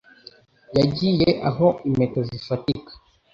Yagiye 0.77 1.29
aho 1.49 1.67
impeta 1.89 2.19
zifatika 2.29 2.91